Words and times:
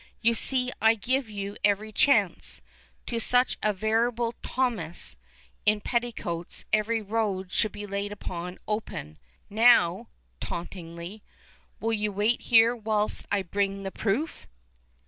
You 0.19 0.33
see 0.33 0.71
I 0.81 0.95
give 0.95 1.29
you 1.29 1.57
every 1.63 1.91
chance. 1.91 2.63
To 3.05 3.19
such 3.19 3.59
a 3.61 3.71
veritable 3.71 4.33
'Thomas' 4.41 5.15
in 5.63 5.79
petticoats 5.79 6.65
every 6.73 7.03
road 7.03 7.51
should 7.51 7.71
be 7.71 7.85
laid 7.85 8.11
open. 8.67 9.19
Now" 9.47 10.07
tauntingly 10.39 11.21
"will 11.79 11.93
you 11.93 12.11
wait 12.11 12.41
here 12.41 12.75
whilst 12.75 13.27
I 13.31 13.43
bring 13.43 13.83
the 13.83 13.91
proof?" 13.91 14.47